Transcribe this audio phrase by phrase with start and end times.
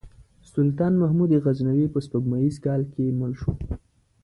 [0.51, 3.51] سلطان محمود غزنوي په سپوږمیز کال کې مړ شو.